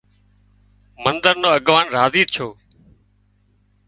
منۮر 1.03 1.35
نو 1.41 1.49
اڳواڻ 1.57 1.85
راضي 1.97 2.23
ڇو 2.33 2.47